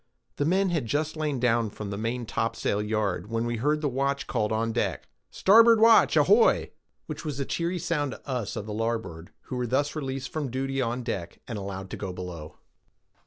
[0.37, 4.25] The men had just lain in from the maintopsail yard, when we heard the watch
[4.25, 9.57] called on deck,—"Starboard watch, ahoy!"—which was a cheery sound to us of the larboard, who
[9.57, 12.55] were thus released from duty on deck and allowed to go below.